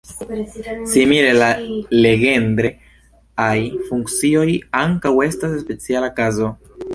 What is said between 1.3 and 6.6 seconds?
la Legendre-aj funkcioj ankaŭ estas speciala kazo.